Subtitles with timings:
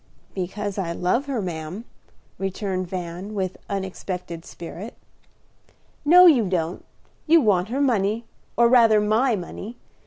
[0.33, 1.85] "Because I love her, ma'am,"
[2.39, 4.95] returned Van, with unexpected spirit.
[6.03, 6.83] "No, you don't;
[7.27, 8.25] you want her money,
[8.57, 9.77] or rather my money.